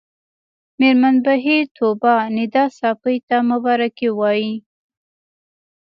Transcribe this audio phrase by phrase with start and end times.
[0.79, 4.53] مېرمن بهیر طوبا ندا ساپۍ ته مبارکي وايي